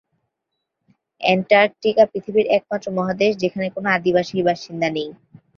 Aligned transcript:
Antarctica 1.21 2.03
পৃথিবীর 2.11 2.47
একমাত্র 2.57 2.87
মহাদেশ 2.97 3.31
যেখানে 3.43 3.67
কোন 3.75 3.85
আদিবাসী 3.97 4.35
বাসিন্দা 4.47 4.87
নেই। 4.89 5.09